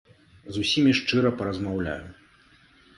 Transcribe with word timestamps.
З 0.55 0.63
усімі 0.63 0.95
шчыра 1.01 1.33
паразмаўляю. 1.37 2.05